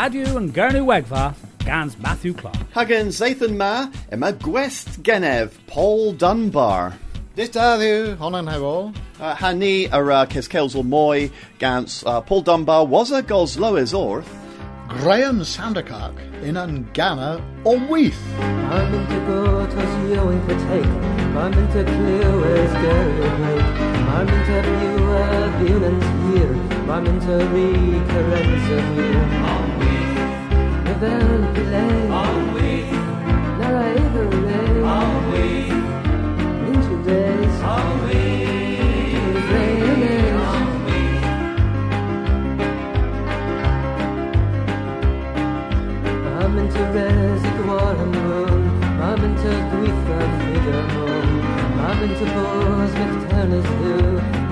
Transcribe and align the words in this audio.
Radio 0.00 0.38
and 0.38 0.54
Gernu 0.54 0.86
Wegva, 0.86 1.34
Gans 1.58 1.98
Matthew 1.98 2.32
Clark. 2.32 2.56
Hagen 2.72 3.08
Zathan 3.08 3.54
Ma, 3.58 3.92
Emma 4.10 4.32
Gwest 4.32 5.02
Genev, 5.02 5.52
Paul 5.66 6.14
Dunbar. 6.14 6.94
Dit 7.36 7.52
daddiw, 7.52 8.16
honan 8.16 8.46
hewol. 8.48 8.94
Uh, 9.20 9.34
Hani 9.34 9.92
ara 9.92 10.26
Keskelsel 10.26 10.86
Moy, 10.86 11.30
Gans 11.58 12.02
uh, 12.06 12.22
Paul 12.22 12.40
Dunbar 12.40 12.86
was 12.86 13.12
a 13.12 13.22
Gosloes 13.22 13.92
Orth. 13.92 14.39
Graham 14.90 15.38
Sandercock 15.42 16.18
in 16.42 16.56
an 16.56 16.90
Ghana 16.92 17.40
on 17.64 17.86
Weath. 17.88 18.20
I'm 18.40 18.92
into 18.92 19.20
go 19.24 19.64
tos 19.66 20.10
you 20.10 20.30
in 20.30 20.40
for 20.42 20.58
take. 20.66 20.92
I'm 21.38 21.52
into 21.54 21.84
clear 21.84 22.56
as 22.56 22.72
Gary 22.82 23.20
Lake. 23.40 23.70
I'm 24.10 24.28
into 24.28 24.56
view 24.66 24.98
a 25.14 25.24
Bunans 25.60 26.08
here. 26.26 26.54
I'm 26.90 27.06
into 27.06 27.36
recurrence 27.54 28.66
here. 28.98 29.26
On 29.54 29.66
Weath. 29.78 30.18
The 30.84 30.94
Van 30.98 31.42
Play. 31.54 32.08
On 32.10 32.52
Weath. 32.54 32.92
Nara 33.60 33.84
Everett. 33.94 34.84
On 34.84 35.10
Weath. 35.30 35.70
Into 36.66 36.94
days. 37.04 37.60
On 37.62 38.08
Weath. 38.08 38.29
Figure 50.38 50.82
Moon. 50.94 51.42
I'm 51.78 52.02
into 52.02 52.24
Bosmith 52.34 53.28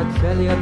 A 0.00 0.04
Trelia. 0.18 0.54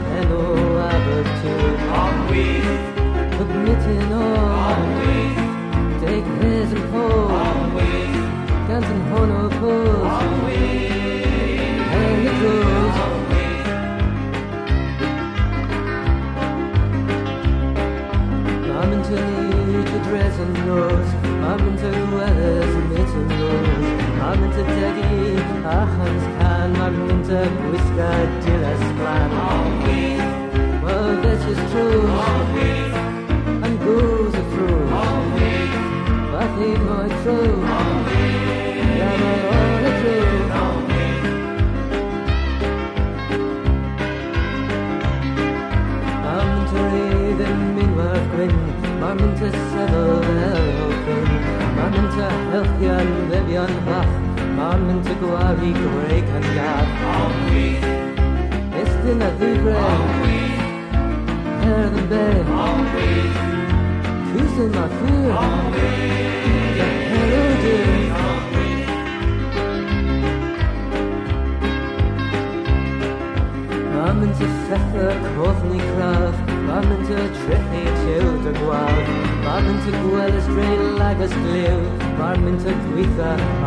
On 4.32 4.88
Weath. 5.00 5.40
Take 6.02 6.26
his 6.40 6.72
and 6.72 6.90
pole. 6.92 7.32
On 7.32 7.74
Weath. 7.74 8.68
Guns 8.68 8.86
and 8.86 9.02
Hono 9.10 9.50
Pose. 9.58 10.06
On 10.06 10.44
Weath. 10.44 10.65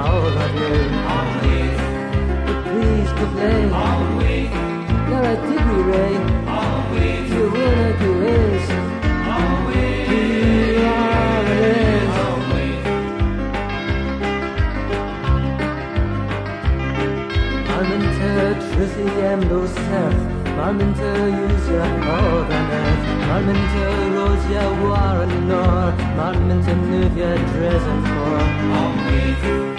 All 0.07 0.37
of 0.45 0.51
you. 0.61 0.75
Weath. 1.43 1.81
But 2.45 2.59
please, 2.67 3.11
Weath. 4.17 4.53
Now 5.09 5.23
I 5.31 5.35
did 5.45 5.61
me, 5.69 5.79
Ray. 5.91 6.13
Weath. 6.93 7.29
You 7.35 7.45
wanna 7.55 7.91
do 8.03 8.11
is. 8.39 8.65
On 9.35 9.51
Weath. 9.67 10.09
You 10.11 10.23
are 10.97 11.47
a. 11.59 11.67
On 12.25 12.39
Weath. 12.51 12.85
I'm 17.75 17.89
into 17.97 18.29
Truthy 18.69 19.07
and. 19.31 20.29
I'm 20.59 20.79
into 20.81 21.09
use 21.45 21.67
your 21.69 21.87
Northern 22.03 22.67
Earth. 22.79 23.03
I'm 23.33 23.47
into 23.47 23.83
Rosia 24.13 24.65
Warren 24.81 25.47
Nor. 25.47 25.93
I'm 26.19 26.51
into 26.51 26.71
Nuvia 26.71 27.31
Dresden 27.53 27.99
for. 28.03 28.39
On 28.77 28.91
Weath. 29.05 29.78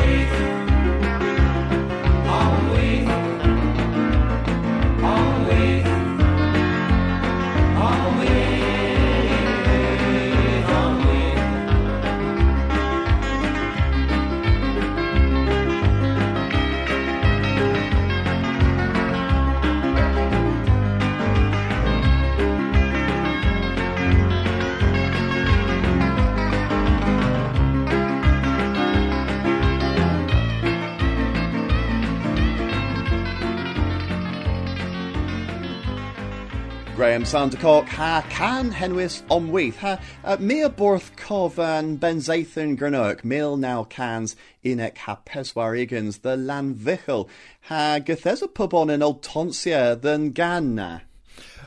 Graham 37.21 37.51
Sandercock, 37.51 37.87
ha 37.87 38.25
can 38.31 38.71
henwis 38.71 39.21
omweith, 39.27 39.75
ha 39.75 39.99
uh, 40.23 40.37
mere 40.39 40.69
borth 40.69 41.15
cov 41.17 41.59
and 41.59 41.99
benzathan 41.99 42.75
granurk, 42.75 43.23
mil 43.23 43.57
now 43.57 43.83
cans 43.83 44.35
inek 44.65 44.97
ha 44.97 45.19
peswar 45.23 45.77
igans, 45.77 46.19
the 46.19 46.35
lan 46.35 46.73
vichel, 46.73 47.29
ha 47.61 47.99
gathes 47.99 48.41
a 48.41 48.47
pub 48.47 48.73
on 48.73 48.89
an 48.89 49.03
old 49.03 49.21
tonsia 49.21 50.01
than 50.01 50.33
ganna. 50.33 51.01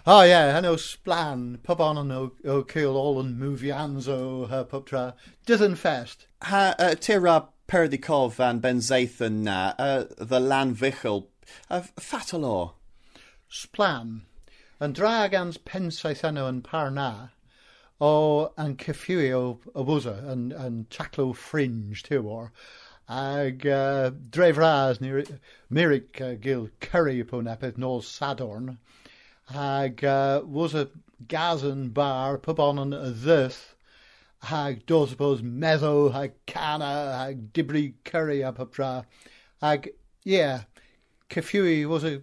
Oh 0.04 0.22
yeah, 0.22 0.56
and 0.56 0.66
o 0.66 0.74
splan, 0.74 1.62
pub 1.62 1.80
on 1.80 1.98
and 1.98 2.10
o, 2.10 2.32
o 2.44 2.64
kill 2.64 2.96
all 2.96 3.20
and 3.20 3.40
movians 3.40 4.08
o 4.08 4.46
her 4.46 4.64
pub 4.64 4.86
tra. 4.86 5.14
Dithen 5.46 5.76
fest. 5.76 6.26
Ha 6.42 6.74
uh, 6.80 6.96
tira 6.96 7.46
perdikov 7.68 8.40
and 8.40 8.60
benzathan 8.60 9.44
na, 9.44 9.74
uh, 9.78 10.04
the 10.18 10.40
lan 10.40 10.74
vichel, 10.74 11.28
uh, 11.70 11.82
fatalor. 12.00 12.72
Splan. 13.48 14.22
And 14.84 14.94
dragans 14.94 15.56
pensaithano 15.56 16.46
and 16.46 16.62
parna. 16.62 17.30
O 18.02 18.52
and 18.58 18.76
kefui 18.76 19.32
o 19.32 19.58
o 19.74 19.82
buzzer 19.82 20.22
and 20.26 20.52
and 20.52 20.90
chaclo 20.90 21.34
fringe 21.34 22.02
too 22.02 22.28
or. 22.28 22.52
Ag 23.08 23.66
uh, 23.66 24.10
drevras 24.10 25.00
near 25.00 25.24
Mirik 25.72 26.20
uh, 26.20 26.34
gil 26.34 26.68
curry 26.80 27.18
upon 27.18 27.46
epith 27.46 27.78
nos 27.78 28.06
sadorn. 28.06 28.76
Ag 29.54 30.04
uh, 30.04 30.42
was 30.44 30.74
a 30.74 30.90
gazan 31.28 31.88
bar 31.88 32.36
pub 32.36 32.60
on 32.60 32.78
an 32.78 32.90
this. 33.22 33.74
Ag 34.50 34.84
dos 34.84 35.08
suppose 35.08 35.40
mezo 35.40 36.12
ag 36.12 36.34
cana 36.44 37.26
ag 37.26 37.54
dibri 37.54 37.94
curry 38.04 38.44
up 38.44 38.60
up 38.60 38.74
tra. 38.74 39.06
Ag 39.62 39.88
yeah. 40.24 40.64
Kefui 41.30 41.86
was 41.88 42.04
a 42.04 42.22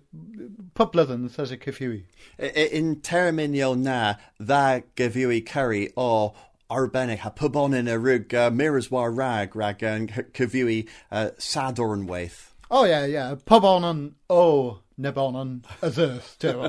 publyddyn 0.76 1.30
says 1.32 1.52
a 1.52 1.58
kefui. 1.58 2.04
I- 2.40 2.46
I- 2.46 2.70
In 2.72 2.98
terminio 2.98 3.78
na, 3.78 4.16
dda 4.40 4.84
gyfywi 4.96 5.46
curry 5.46 5.92
o 5.98 6.34
arbennig 6.70 7.18
ha 7.20 7.30
pubonin 7.32 7.92
a 7.92 7.98
rug 8.00 8.34
uh, 8.34 8.50
miras 8.50 8.90
war 8.92 9.12
rag 9.12 9.56
rag 9.56 9.84
an 9.84 10.08
cyfui 10.08 10.88
uh, 11.12 11.32
sadorn 11.38 12.08
waith. 12.08 12.52
Oh 12.70 12.86
yeah, 12.86 13.06
yeah. 13.06 13.36
Pub 13.46 13.66
on 13.66 13.84
and 13.84 14.14
oh 14.30 14.80
nebon 14.98 15.36
on 15.36 15.64
as 15.82 16.00
earth 16.00 16.38
too. 16.40 16.62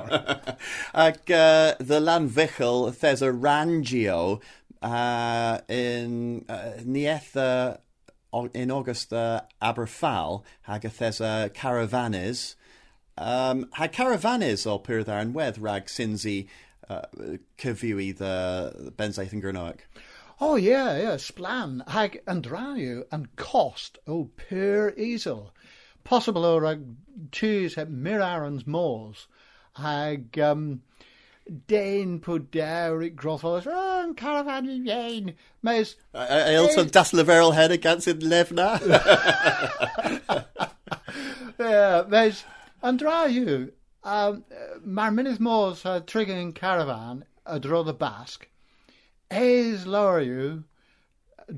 Ac 0.94 1.32
uh, 1.32 1.74
the 1.78 2.00
lan 2.00 2.28
fichel, 2.28 2.98
there's 2.98 3.22
a 3.22 3.28
rangio 3.28 4.40
uh, 4.80 5.58
in 5.68 6.44
uh, 6.48 6.72
nieth 6.80 7.36
uh, 7.36 7.76
o- 7.76 7.81
in 8.54 8.70
August 8.70 9.12
uh, 9.12 9.42
Aberfal, 9.60 10.42
hag 10.62 10.84
caravanes. 11.54 12.54
Um, 13.18 13.68
hag 13.72 13.92
caravanes 13.92 14.66
o 14.66 14.78
pyr 14.78 15.04
and 15.08 15.34
wedd 15.34 15.60
rag 15.60 15.86
sinzi 15.86 16.48
uh, 16.88 17.02
the 18.12 18.92
benzaeth 18.96 19.32
yn 19.32 19.40
oh 20.40 20.56
yeah, 20.56 20.96
yeah. 20.96 21.16
Splan 21.16 21.88
hag 21.88 22.20
and 22.26 22.42
drayu 22.42 23.04
and 23.12 23.34
cost 23.36 23.98
oh 24.06 24.30
pure 24.36 24.92
easel. 24.96 25.54
Possible 26.04 26.44
or 26.44 26.60
rag 26.60 26.84
at 27.78 27.90
Mirarans 27.90 28.66
Moors 28.66 29.28
hag 29.74 30.38
um 30.38 30.82
Dane 31.66 32.20
put 32.20 32.50
down 32.50 33.02
it 33.02 33.16
grothos 33.16 33.66
oh 33.66 34.14
caravan 34.16 34.68
in 34.68 34.84
Dane. 34.84 35.34
Mes 35.62 35.96
I 36.14 36.54
also 36.54 36.84
das 36.84 37.12
head 37.12 37.72
against 37.72 38.08
in 38.08 38.20
Levna. 38.20 38.78
Yeah, 41.58 42.02
there's 42.02 42.44
Andrayu. 42.82 43.72
Um, 44.04 44.44
maar 44.84 45.12
minnes 45.12 45.38
moors 45.38 45.84
uh, 45.86 46.00
triggering 46.00 46.54
caravan 46.54 47.24
a 47.46 47.60
dro 47.60 47.82
the 47.84 47.92
Basque. 47.92 48.48
Lower 49.30 50.20
you 50.20 50.64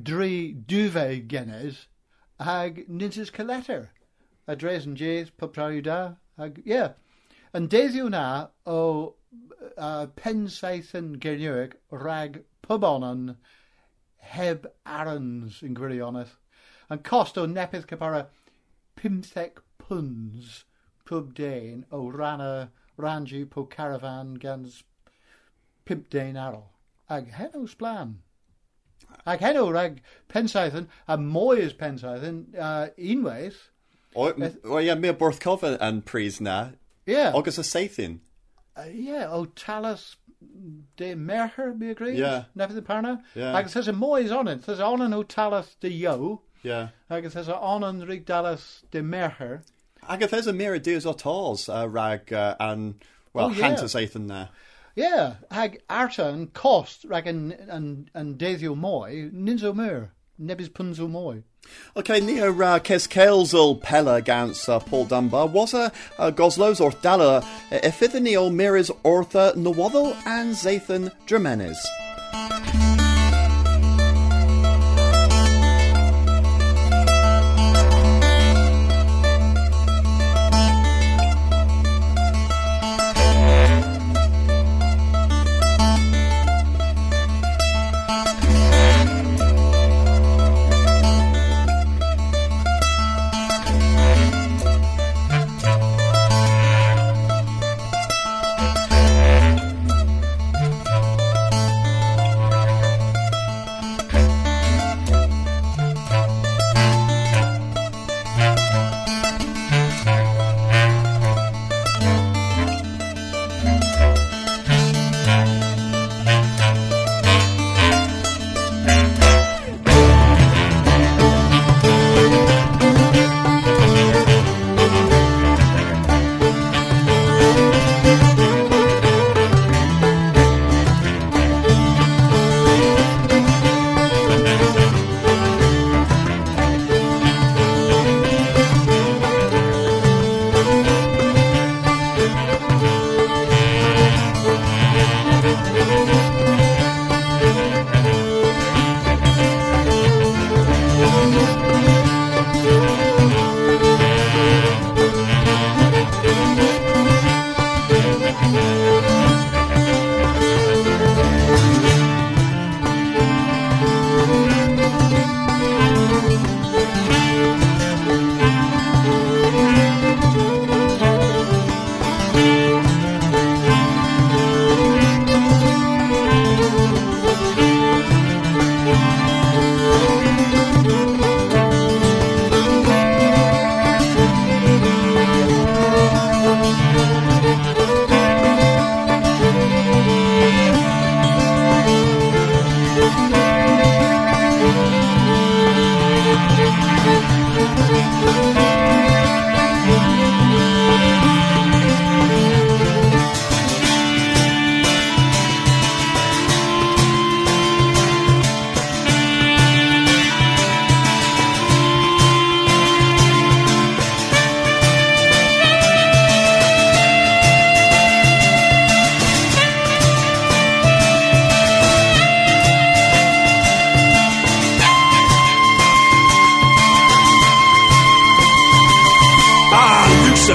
drie 0.02 0.52
duvet 0.52 1.26
genes 1.28 1.86
hag 2.38 2.88
ninses 2.88 3.30
collector. 3.30 3.90
A 4.46 4.54
dres 4.54 4.84
and 4.84 4.96
jays 4.96 5.30
pub 5.30 5.54
da 5.54 6.14
hag 6.36 6.62
yeah. 6.64 6.92
And 7.54 7.70
desio 7.70 8.10
na 8.10 8.48
o 8.66 9.14
uh, 9.76 10.06
pensaithen 10.16 11.18
genuig 11.18 11.74
rag 11.90 12.42
pubonon 12.62 13.36
heb 14.18 14.66
arons 14.86 15.62
in 15.62 15.74
gwirioneth. 15.74 16.36
And 16.90 17.02
cost 17.02 17.38
o 17.38 17.46
nepith 17.46 17.86
capara 17.86 18.28
pimthec 18.96 19.58
puns 19.78 20.64
pub 21.04 21.34
dain 21.34 21.84
o 21.90 22.10
rana 22.10 22.70
ranju 22.98 23.48
po 23.50 23.64
caravan 23.64 24.34
gans 24.34 24.82
pimp 25.84 26.10
dain 26.10 26.36
arrow. 26.36 26.70
Ag 27.08 27.32
heno's 27.32 27.74
plan. 27.74 28.20
Ag 29.26 29.40
heno 29.40 29.70
rag 29.70 30.00
pensaithen 30.28 30.88
a 31.06 31.18
moyes 31.18 31.74
pensaithen 31.74 32.56
uh, 32.58 32.88
unwaith. 32.98 33.68
O, 34.14 34.30
o 34.30 34.78
ie, 34.78 34.94
mi 34.94 35.08
o 35.08 35.12
borth 35.12 35.40
cofa 35.40 35.76
yn 35.82 36.02
pris 36.02 36.40
na. 36.40 36.70
Yeah. 37.06 37.32
Agus 37.34 37.58
a 37.58 37.62
seithyn. 37.62 38.20
Uh, 38.76 38.84
yeah, 38.92 39.28
o 39.30 39.44
talas 39.46 40.16
de 40.96 41.14
merher, 41.14 41.72
be 41.78 41.90
agree? 41.90 42.16
Yeah. 42.16 42.44
Never 42.54 42.72
the 42.72 42.82
parna? 42.82 43.22
Yeah. 43.34 43.56
Ag 43.56 43.68
says 43.68 43.88
a 43.88 43.92
moyes 43.92 44.36
on 44.36 44.48
it. 44.48 44.64
Says 44.64 44.80
on 44.80 45.00
o 45.12 45.22
talas 45.22 45.76
de 45.80 45.88
yo. 45.90 46.42
Yeah. 46.62 46.88
Ag 47.10 47.30
says 47.30 47.48
on 47.48 47.84
an 47.84 48.00
rig 48.06 48.26
dalas 48.26 48.82
de 48.90 49.00
merher. 49.02 49.62
Agus 50.08 50.30
there's 50.30 50.46
a 50.46 50.52
mirror 50.52 50.78
dues 50.78 51.06
o 51.06 51.12
tals 51.14 51.68
uh, 51.68 51.88
rag 51.88 52.32
uh, 52.32 52.56
an, 52.60 52.96
well, 53.32 53.46
Oh, 53.46 53.50
yeah. 53.50 53.68
hant 53.68 53.80
a 53.80 53.84
seithyn 53.84 54.26
na. 54.26 54.48
Yeah, 54.96 55.34
hag 55.50 55.82
arta 55.90 56.28
and 56.28 56.52
cost 56.52 57.04
rag 57.04 57.26
and 57.26 57.52
and 57.52 58.10
an 58.14 58.34
desio 58.36 58.76
moy 58.76 59.30
ninzo 59.32 59.74
mer 59.74 60.10
nebis 60.40 60.68
punzo 60.68 61.08
moy. 61.08 61.42
Okay, 61.96 62.20
o 62.40 62.50
uh, 62.50 62.78
ces 62.84 63.06
Caelsel 63.06 63.80
pella 63.80 64.20
gans 64.20 64.68
uh, 64.68 64.78
Paul 64.80 65.06
Dunbar 65.06 65.46
was 65.46 65.74
a 65.74 65.92
uh, 66.18 66.30
goslos 66.30 66.80
or 66.80 66.92
dala 67.02 67.42
e 67.70 67.90
fydd 67.90 68.20
mirrors 68.52 68.90
ortha 69.04 69.54
nawaddle 69.54 70.14
and 70.26 70.54
Zathan 70.54 71.10
Dramenes. 71.26 71.78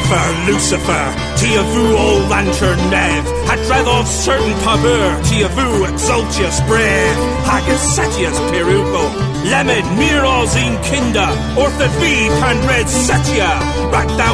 Lucifer, 0.10 0.52
Lucifer, 0.52 1.38
Tia 1.38 1.62
old 1.94 2.30
lantern 2.30 2.80
nev, 2.90 3.24
had 3.46 3.62
dread 3.68 3.88
of 3.88 4.08
certain 4.08 4.54
pabur, 4.66 5.14
tia 5.30 5.48
vu 5.50 5.86
exultius 5.86 6.66
brev, 6.66 7.14
haggis 7.46 7.78
setius 7.78 8.34
perugo, 8.50 9.06
lemon 9.46 9.86
miros 10.02 10.56
in 10.58 10.74
kinda, 10.82 11.30
ortha 11.54 11.88
vi 12.02 12.28
pan 12.42 12.58
red 12.66 12.88
setia, 12.88 13.54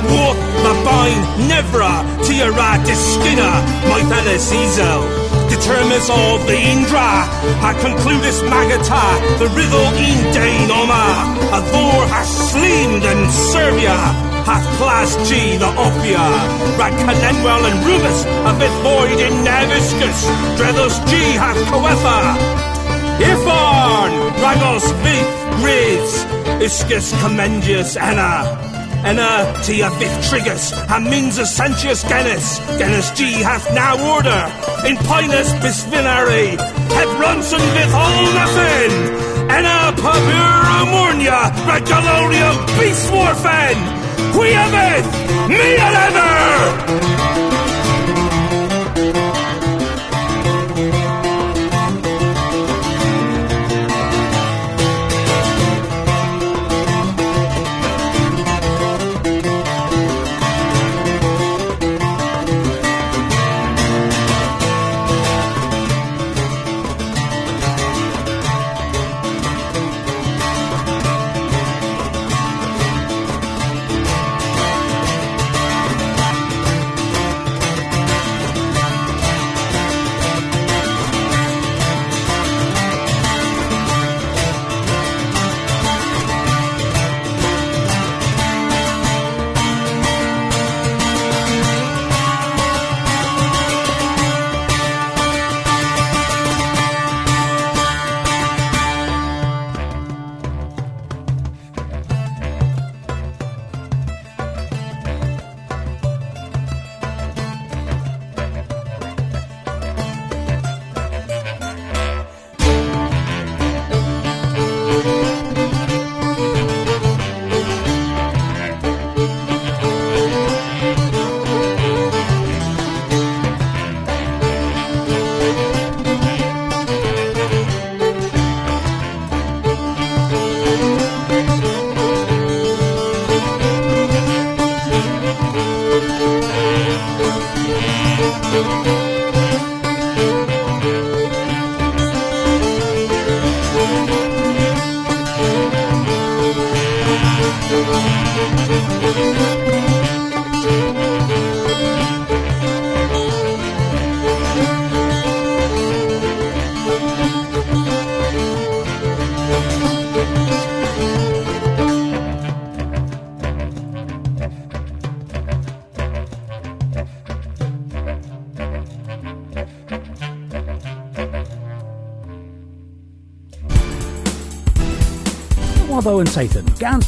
wolf, 0.08 0.38
la 0.64 0.74
bine, 0.88 1.24
nevra, 1.50 1.94
tia 2.24 2.50
ra 2.52 2.78
diskina, 2.88 3.52
mythelis 3.92 4.56
ezel. 4.56 5.04
Determines 5.50 6.10
of 6.10 6.48
the 6.48 6.58
Indra, 6.58 7.28
ha 7.60 7.74
concludis 7.84 8.40
magata, 8.48 9.04
the 9.40 9.48
riddle 9.50 9.92
in 10.00 10.16
a 11.52 11.62
thor 11.70 12.08
has 12.08 12.30
slimed 12.50 13.04
and 13.04 13.32
Serbia, 13.32 14.25
hath 14.46 14.66
plas 14.78 15.16
G 15.28 15.58
the 15.58 15.66
Ophia, 15.66 16.26
rag 16.78 16.94
Calenwell 16.94 17.66
and 17.70 17.80
Rubus, 17.86 18.26
a 18.26 18.54
bit 18.60 18.74
void 18.86 19.20
in 19.20 19.34
Naviscus, 19.44 20.20
Dredos 20.58 20.96
G 21.10 21.18
hath 21.34 21.58
Coetha, 21.70 22.20
Ifon, 23.32 24.12
Ragos 24.44 24.86
Vith, 25.02 25.64
Riz, 25.64 26.26
Iscus 26.62 27.12
Commendius 27.22 27.98
Anna. 27.98 28.74
Enna 29.06 29.54
tia 29.64 29.90
fifth 29.92 30.30
trigus, 30.30 30.74
a 30.96 31.00
means 31.00 31.38
of 31.38 31.46
Sanctius 31.48 32.04
Genus, 32.10 32.58
Genus 32.80 33.12
G 33.12 33.34
hath 33.44 33.72
now 33.74 33.94
order, 34.14 34.42
in 34.88 34.98
Pinus 34.98 35.54
bisvinary, 35.62 36.58
heb 36.98 37.10
Ronson 37.22 37.62
with 37.76 37.94
all 37.94 38.24
nothing, 38.34 38.92
Enna 39.50 39.94
pabura 40.02 40.80
mornia, 40.90 41.52
regaloria 41.70 42.50
beastwarfen, 42.78 44.05
quiameth, 44.34 45.06
me 45.48 45.76
ever! 45.78 47.15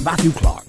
Matthew 0.07 0.31
Clark. 0.31 0.63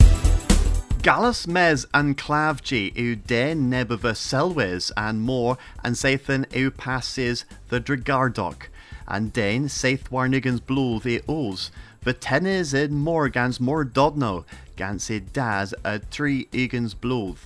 Gallus 1.00 1.46
mes 1.46 1.86
and 1.94 2.18
clavgi 2.18 2.92
u 2.96 3.14
de 3.14 3.54
nebova 3.54 4.16
selwes 4.16 4.90
and 4.96 5.22
more 5.22 5.56
and 5.84 5.94
Sathan 5.94 6.44
u 6.52 6.72
passes 6.72 7.44
the 7.68 7.80
Dragardoc 7.80 8.62
and 9.06 9.32
Dane 9.32 9.68
saith 9.68 10.10
warnigans 10.10 10.58
blue 10.66 10.98
the 10.98 11.22
os 11.28 11.70
Vetenes 12.04 12.74
in 12.74 12.98
more 12.98 13.28
gans 13.28 13.60
more 13.60 13.84
dodno 13.84 14.44
gans 14.74 15.08
i 15.08 15.20
daz 15.20 15.72
a 15.84 16.00
tree 16.00 16.48
egans 16.50 16.94
blood 17.00 17.36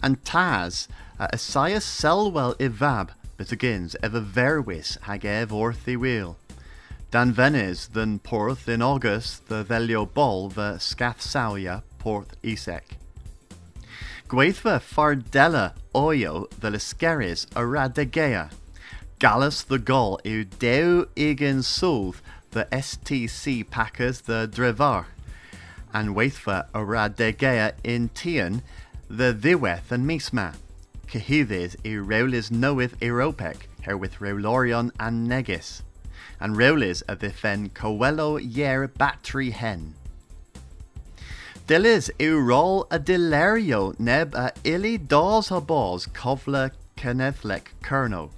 and 0.00 0.22
Taz 0.22 0.86
a 1.18 1.30
Esaias 1.32 1.82
selwell 1.82 2.54
ivab 2.60 3.08
but 3.36 3.50
agains 3.50 3.96
ever 4.04 4.20
verwis 4.20 5.00
hag 5.00 5.24
ev 5.24 5.52
orth 5.52 5.88
i 5.88 5.96
wheel. 5.96 6.36
Dan 7.14 7.32
Venes 7.32 7.92
than 7.92 8.18
Porth 8.18 8.68
in 8.68 8.82
August 8.82 9.46
the 9.46 9.62
Velio 9.62 10.04
Bol 10.04 10.48
the 10.48 10.78
Scath 10.78 11.20
Sauia 11.20 11.84
Porth 12.00 12.34
Isek. 12.42 12.96
Gweithva 14.28 14.80
Fardella 14.80 15.74
Oyo 15.94 16.50
the 16.58 16.70
Liskeris 16.70 17.46
Aradegea. 17.50 18.50
Gallus 19.20 19.62
the 19.62 19.78
Gol 19.78 20.18
u 20.24 20.44
Deu 20.44 21.06
Igen 21.14 21.62
Sulth 21.62 22.20
the 22.50 22.66
STC 22.72 23.70
Packers 23.70 24.22
the 24.22 24.50
Drevar. 24.52 25.04
And 25.92 26.16
Waithva 26.16 26.66
Aradegea 26.72 27.74
in 27.84 28.08
Tian 28.08 28.60
the 29.08 29.32
Dhiweth 29.32 29.92
and 29.92 30.04
Misma. 30.04 30.56
Cahidhes 31.06 31.76
i 31.84 31.90
Reulis 31.90 32.50
knoweth 32.50 32.98
Eropec, 32.98 33.68
herewith 33.82 34.18
Reulorion 34.18 34.90
and 34.98 35.30
Negis 35.30 35.82
and 36.44 36.56
Reulis 36.56 37.02
a 37.08 37.16
ddiffen 37.16 37.72
Coelho 37.72 38.36
Yer 38.36 38.86
Battery 38.86 39.48
Hen. 39.48 39.94
Yw 41.66 42.36
rôl 42.46 42.86
a 42.90 42.98
dilerio 42.98 43.98
neb 43.98 44.34
a 44.34 44.52
ili 44.62 44.98
dos 44.98 45.50
o 45.50 45.62
bos 45.62 46.06
cofla 46.08 46.70
cenedlec 46.98 47.68
Kerno. 47.82 48.28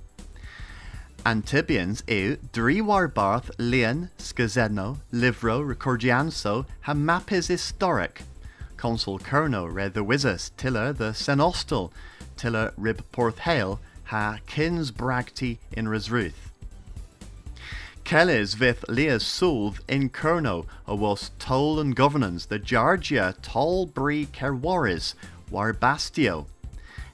Antibians 1.25 2.05
yw 2.05 2.37
driwar 2.53 3.13
barth 3.13 3.51
lian, 3.59 4.11
scazeno, 4.19 4.99
livro, 5.11 5.61
recordianso, 5.61 6.65
ha 6.83 6.95
mapis 6.95 7.49
historic. 7.49 8.23
Consul 8.77 9.19
Kerno 9.19 9.67
red 9.67 9.95
the 9.95 10.05
wizas 10.05 10.53
tiller 10.57 10.93
the 10.93 11.11
senostal, 11.11 11.91
tiller 12.37 12.73
rib 12.77 13.03
porth 13.11 13.39
hail, 13.39 13.81
ha 14.05 14.39
kins 14.47 14.93
bragti 14.93 15.59
in 15.73 15.87
resruth. 15.87 16.46
Kellys 18.07 18.55
vith 18.55 18.85
Leas 18.89 19.25
Sulv 19.25 19.81
in 19.89 20.11
Kerno, 20.11 20.65
a 20.87 20.95
was 20.95 21.33
toll 21.41 21.81
and 21.81 21.97
governance 21.97 22.47
the 22.47 22.57
Georgia 22.57 23.35
toll 23.43 23.85
bri 23.85 24.27
kerwaris, 24.27 25.15
war 25.51 25.75
bastio. 25.75 26.47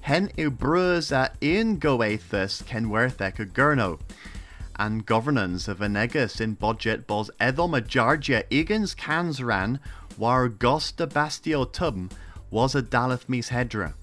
Hen 0.02 0.30
u 0.36 0.50
brus 0.50 1.10
a 1.10 1.32
in 1.40 1.80
goethus 1.80 2.62
ken 2.66 2.90
werthek 2.90 3.38
a 3.38 3.46
gurno. 3.46 4.00
And 4.76 5.06
governance 5.06 5.66
of 5.66 5.78
Venegas 5.78 6.42
in 6.42 6.56
budget 6.56 7.06
bos 7.06 7.30
edom 7.40 7.72
a 7.72 7.80
Georgia 7.80 8.44
igans 8.50 8.94
cans 8.94 9.42
ran, 9.42 9.80
war 10.18 10.50
gosta 10.50 11.06
bastio 11.06 11.64
tubm 11.72 12.10
was 12.50 12.74
a 12.74 12.82
daleth 12.82 13.30
mis 13.30 13.48
hedra. 13.48 13.94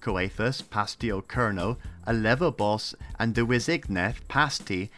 coethus 0.00 0.62
pastio 0.62 1.20
kerno, 1.20 1.76
a 2.06 2.14
levobos 2.14 2.94
and 3.18 3.34
duisigneth 3.34 4.26
pasti, 4.26 4.88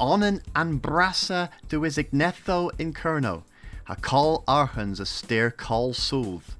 onen 0.00 0.42
an 0.54 0.78
brassa 0.80 1.48
duisignetho 1.68 2.70
in 2.78 2.92
kerno, 2.92 3.42
a 3.88 3.96
call 3.96 4.44
archans 4.46 5.00
a 5.00 5.06
steer 5.06 5.50
call 5.50 5.92
sooth. 5.92 6.56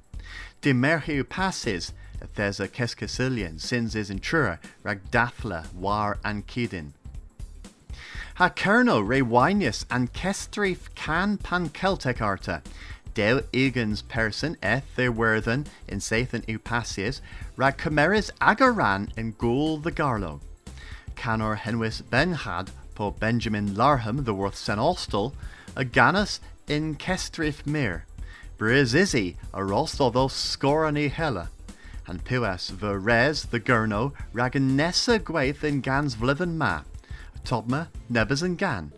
Dimerhiu 0.60 1.28
passes, 1.28 1.92
thesa 2.36 2.68
keskasilian, 2.68 3.60
sins 3.60 3.94
is 3.94 4.10
intura, 4.10 4.58
rag 4.82 5.10
dathla, 5.10 5.72
war 5.74 6.18
and 6.24 6.46
kidin. 6.46 6.92
Ha 8.36 8.48
kerno 8.48 9.06
re 9.06 9.20
winius 9.20 9.84
and 9.90 10.12
kestrif 10.12 10.94
can 10.94 11.36
pan 11.36 11.68
Celtic 11.68 12.20
arta, 12.22 12.62
Deu 13.14 13.44
igans 13.52 14.00
person 14.00 14.56
eth 14.62 14.96
their 14.96 15.12
worthen 15.12 15.66
in 15.86 15.98
Sathan 15.98 16.46
upasius, 16.46 17.20
rag 17.56 17.76
agaran 17.76 19.10
in 19.18 19.32
Ghoul 19.32 19.76
the 19.76 19.92
Garlo. 19.92 20.40
Canor 21.14 21.58
henwis 21.58 22.02
benhad 22.02 22.68
po 22.94 23.11
Benjamin 23.11 23.75
Larham 23.75 24.25
the 24.25 24.34
worth 24.34 24.56
Sen 24.56 24.78
a 24.78 25.84
ganus 25.84 26.40
in 26.66 26.94
Kestrif 26.96 27.66
mir. 27.66 28.06
Briz 28.58 28.94
izzy 28.94 29.37
a 29.52 29.61
rostoddo 29.61 30.28
scorani 30.28 31.11
hella. 31.11 31.50
And 32.06 32.25
puas 32.25 32.70
ver 32.70 32.99
res 32.99 33.44
the 33.44 33.61
gurno 33.61 34.12
ragan 34.32 34.76
nessa 34.76 35.18
gwaith 35.18 35.64
in 35.64 35.80
gans 35.80 36.16
vliven 36.16 36.56
ma. 36.56 36.82
Tobma 37.44 37.88
nebas 38.11 38.42
and 38.42 38.58
gan. 38.58 38.92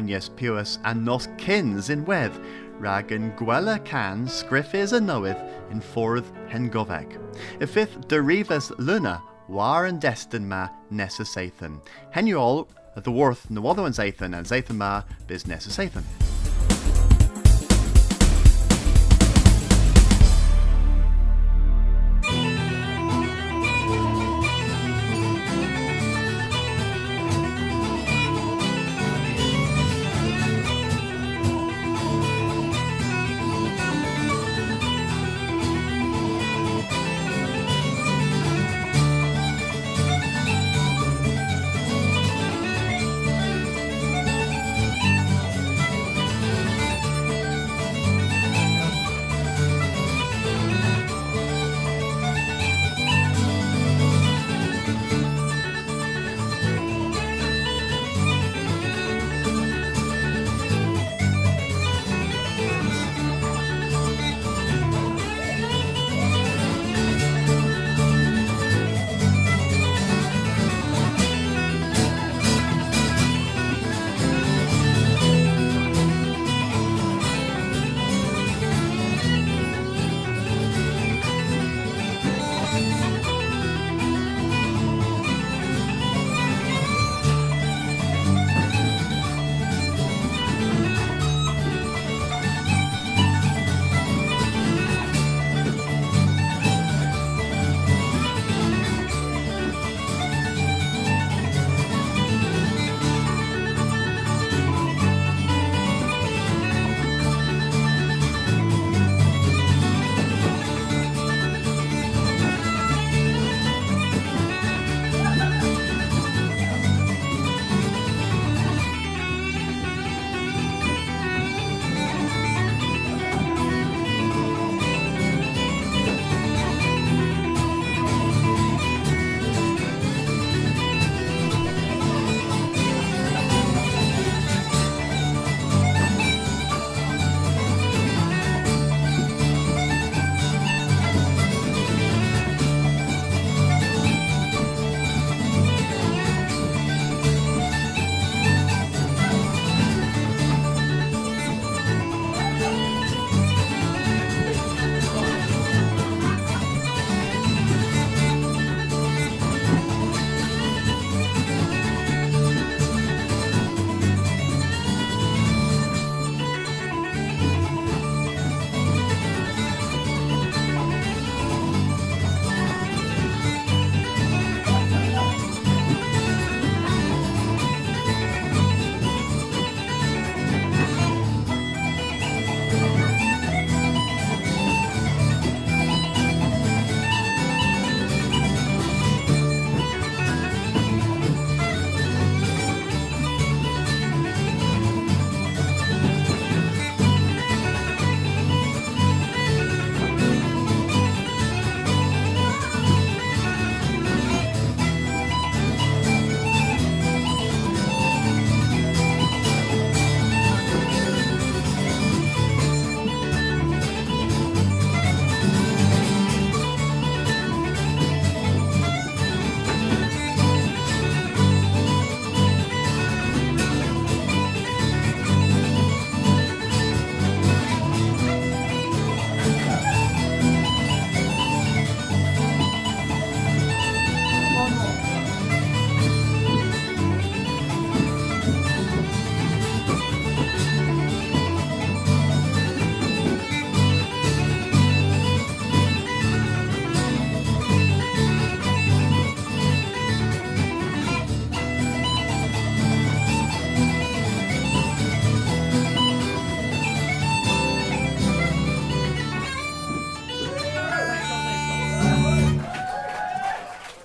A 0.00 0.02
winius 0.02 0.30
puas 0.30 0.78
and 0.84 1.04
nos 1.04 1.28
kins 1.38 1.90
in 1.90 2.04
weth, 2.04 2.38
rag 2.78 3.12
and 3.12 3.36
gwella 3.36 3.84
can 3.84 4.26
scriffis 4.26 4.92
a 4.92 5.00
knoweth 5.00 5.40
in 5.70 5.80
forth 5.80 6.32
hen 6.48 6.70
govek. 6.70 7.18
Ifith 7.58 8.06
derivas 8.08 8.72
luna, 8.78 9.22
war 9.48 9.86
and 9.86 10.00
destin 10.00 10.48
ma 10.48 10.68
nessa 10.90 11.22
sathan. 11.22 11.80
Hen 12.10 12.26
you 12.26 12.38
all 12.38 12.68
the 12.96 13.10
worth 13.10 13.46
other 13.50 13.82
one 13.82 13.92
zathan 13.92 14.36
and 14.36 14.46
zathan 14.46 14.76
ma 14.76 15.02
bis 15.26 15.46
nessa 15.46 15.70
sathan. 15.70 16.19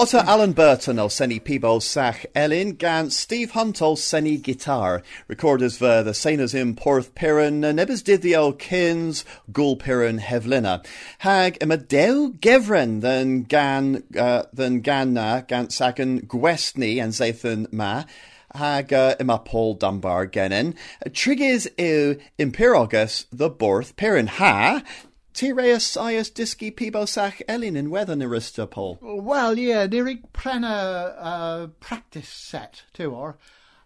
Otta 0.06 0.24
Alan 0.30 0.52
Burton 0.52 1.00
o 1.00 1.08
Senny 1.08 1.40
Peebo 1.40 1.82
Sach 1.82 2.28
Elin 2.36 2.74
gan 2.76 3.10
Steve 3.10 3.50
Hunt 3.50 3.82
o 3.82 3.96
Senny 3.96 4.38
Guitar. 4.38 5.02
Recorders 5.28 5.78
ver 5.80 6.04
the 6.04 6.14
Sainers 6.14 6.54
in 6.54 6.76
Porth 6.76 7.16
Piran 7.16 7.62
did 7.62 7.76
the 7.88 7.96
Diddio 7.96 8.56
Kins 8.56 9.26
Gul 9.52 9.76
Piran 9.78 10.20
Hevlina. 10.20 10.86
Hag 11.18 11.58
ima 11.60 11.78
dew 11.78 12.36
Gevren 12.38 13.02
than 13.02 13.46
gan 13.46 14.04
uh, 14.16 14.44
than 14.54 14.82
gan 14.82 15.14
na 15.16 15.42
gan 15.42 15.72
sagan 15.72 16.22
Gwestni 16.22 17.02
and 17.02 17.12
Zathan 17.12 17.74
Ma. 17.74 18.04
Hag 18.54 18.94
uh, 18.94 19.16
ima 19.20 19.40
Paul 19.40 19.74
Dunbar 19.74 20.28
genin. 20.28 20.76
Trigis 21.08 21.68
eu 21.80 22.18
impirogus 22.38 23.26
the 23.32 23.50
Borth 23.50 23.96
Piran 23.96 24.28
ha. 24.28 24.84
Tireus 25.36 25.98
ias 25.98 26.32
disci 26.32 26.74
Peebo 26.74 27.06
Sach 27.06 27.42
Elin 27.50 27.76
in 27.76 27.90
weather 27.90 28.16
Narista 28.16 28.72
Paul. 28.72 28.98
Well, 29.02 29.60
yeah, 29.60 29.86
nirig 29.86 30.24
prena 30.34 31.14
uh, 31.20 31.68
practice 31.82 32.30
set 32.30 32.84
too, 32.94 33.14
or 33.14 33.38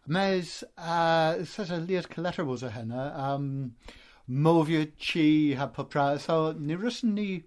mes 0.05 0.63
uh, 0.77 1.43
such 1.43 1.71
a 1.71 1.79
liat 1.79 2.07
collector 2.07 2.45
was 2.45 2.61
a 2.61 2.69
henna 2.69 3.15
um 3.17 3.73
movia 4.29 4.91
chi 4.99 5.57
ha 5.57 5.65
popra 5.65 6.19
so 6.19 6.53
nirus 6.53 7.03
ni 7.03 7.45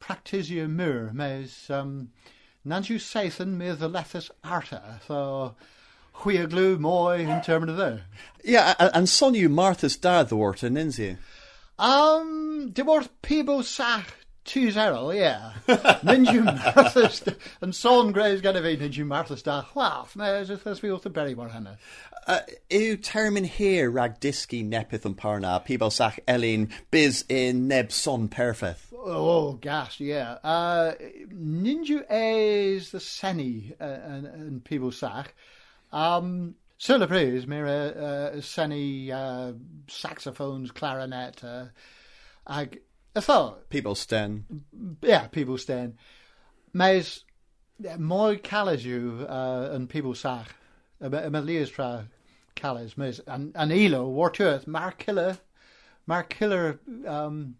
practisia 0.00 0.70
mur 0.70 1.10
mes 1.12 1.68
um 1.68 2.10
nanju 2.64 2.96
sathan 2.96 3.56
me 3.56 3.72
the 3.72 3.88
lethus 3.88 4.30
arta 4.44 5.00
so 5.08 5.56
huia 6.14 6.48
glue 6.48 6.78
moi 6.78 7.16
in 7.16 7.42
term 7.42 7.68
of 7.68 7.76
there. 7.76 8.04
Yeah, 8.44 8.74
and 8.78 9.08
son 9.08 9.34
you 9.34 9.48
Martha's 9.48 9.96
dad 9.96 10.28
the 10.28 10.36
Wharton 10.36 10.74
Ninzi. 10.74 11.16
Um, 11.78 12.70
de 12.72 12.84
wordt 12.84 13.08
people 13.22 13.62
sach 13.62 14.22
2-0, 14.44 15.14
yeah. 15.14 15.52
Ninju 16.02 16.44
Martha's, 16.44 17.22
and 17.60 17.74
Son 17.74 18.12
Gray's 18.12 18.40
gonna 18.40 18.60
be 18.60 18.76
Ninju 18.76 19.06
Martha's 19.06 19.42
da 19.42 19.64
mes 20.16 20.50
ys 20.50 20.66
ys 20.66 20.80
fi 20.80 20.88
wrth 20.88 21.06
y 21.06 21.12
beri 21.12 21.34
mor 21.34 21.48
hynny. 21.48 21.76
Uh, 22.26 22.40
yw 22.70 22.96
termyn 23.02 23.46
here 23.46 23.90
rag 23.90 24.18
disgi 24.20 24.62
nepith 24.64 25.06
yn 25.06 25.14
parna, 25.14 25.64
people 25.64 25.90
sach 25.90 26.18
Elin 26.26 26.68
biz 26.90 27.24
in 27.28 27.68
neb 27.68 27.92
son 27.92 28.28
perfeth. 28.28 28.92
Oh, 28.92 29.54
gosh, 29.54 30.00
yeah. 30.00 30.38
Uh, 30.44 30.92
Ninju 31.32 32.04
is 32.10 32.90
the 32.90 33.00
Seni 33.00 33.74
uh, 33.80 33.84
and, 33.84 34.26
and 34.26 34.64
people 34.64 34.92
sach. 34.92 35.34
Um, 35.92 36.54
Sur 36.82 36.98
le 36.98 37.06
prise, 37.06 37.46
mir 37.46 37.64
uh, 37.64 38.40
Seni 38.40 39.12
uh, 39.12 39.52
saxophones, 39.86 40.72
clarinet, 40.72 41.44
uh, 41.44 41.66
ag, 42.44 42.80
ytho, 43.14 43.54
People 43.70 43.94
sten. 43.94 44.64
yeah, 45.00 45.28
people 45.28 45.58
stand. 45.58 45.94
Mas 46.72 47.22
moi 47.98 48.34
calas 48.34 48.82
yw 48.84 49.24
uh, 49.28 49.70
yn 49.76 49.86
people 49.86 50.16
sach. 50.16 50.56
Y 51.00 51.06
mae 51.06 51.44
lias 51.46 51.70
tra 51.70 52.08
calas. 52.56 52.96
Mas 52.96 53.20
an, 53.28 53.52
an 53.54 53.70
ilo, 53.70 54.08
war 54.08 54.32
tuath, 54.32 54.66
mar 54.66 54.90
killer, 54.90 55.38
mar 56.08 56.24
killer 56.24 56.80
um, 57.06 57.54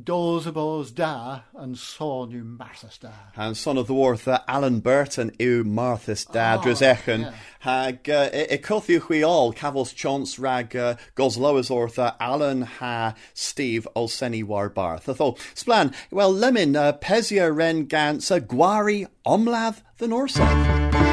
dos 0.00 0.46
y 0.46 0.50
bos 0.52 0.92
da 0.92 1.40
and 1.56 1.76
son 1.76 2.30
yw 2.30 2.44
marthas 2.56 2.98
da. 3.00 3.10
And 3.36 3.56
son 3.56 3.76
of 3.78 3.88
the 3.88 3.94
Wharth, 3.94 4.28
uh, 4.28 4.40
Alan 4.46 4.78
Burton 4.80 5.32
yw 5.40 5.64
Martha's 5.64 6.24
dad, 6.24 6.60
Oh, 6.60 6.62
dres 6.62 6.80
echen. 6.80 7.20
yeah. 7.22 7.32
Hag, 7.60 8.08
uh, 8.08 8.28
e, 8.32 8.46
e 8.54 8.58
cwthiw 8.58 9.00
chwi 9.00 9.26
all, 9.26 9.52
cafos 9.52 9.92
chance 9.94 10.38
rag 10.38 10.76
uh, 10.76 10.94
gosloas 11.16 11.70
orth 11.70 11.98
uh, 11.98 12.12
Alan 12.20 12.62
ha 12.62 13.14
Steve 13.34 13.88
Olseni 13.96 14.44
war 14.44 14.68
barth. 14.68 15.06
Atho, 15.06 15.36
splan, 15.54 15.92
well, 16.12 16.32
lemon, 16.32 16.76
uh, 16.76 16.92
pesia 16.92 17.50
ren 17.54 17.84
gans, 17.86 18.30
uh, 18.30 18.38
gwari 18.38 19.06
omlath 19.26 19.82
the 19.98 20.06
Norseth. 20.06 21.08